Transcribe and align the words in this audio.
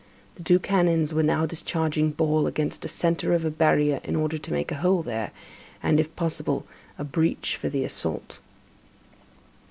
The 0.33 0.41
two 0.41 0.57
cannons 0.57 1.13
were 1.13 1.21
now 1.21 1.45
discharging 1.45 2.09
ball 2.09 2.47
against 2.47 2.81
the 2.81 2.87
centre 2.87 3.35
of 3.35 3.43
the 3.43 3.51
barrier 3.51 4.01
in 4.03 4.15
order 4.15 4.39
to 4.39 4.51
make 4.51 4.71
a 4.71 4.75
hole 4.77 5.03
there, 5.03 5.29
and, 5.83 5.99
if 5.99 6.15
possible, 6.15 6.65
a 6.97 7.03
breach 7.03 7.55
for 7.55 7.69
the 7.69 7.83
assault. 7.83 8.39